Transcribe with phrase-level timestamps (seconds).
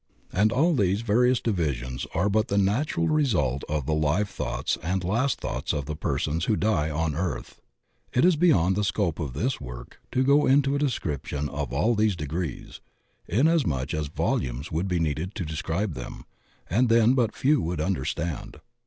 [0.33, 5.03] And all these various divisions are but the natural result of the life thoughts and
[5.03, 7.61] last thoughts of the persons who die on earth.
[8.11, 11.93] It is beyond the scope of this work to go into a description of all
[11.93, 12.81] these degrees,
[13.27, 16.25] inasmuch as volumes would be needed to describe them,
[16.67, 18.59] and then but few would understand.